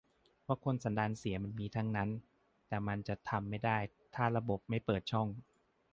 [0.43, 2.09] เพราะคนสันดานเสียมันมีทั้งนั้น
[2.67, 3.77] แต่มันจะทำไม่ได้
[4.15, 5.27] ถ้าระบบไม่เปิดช่อง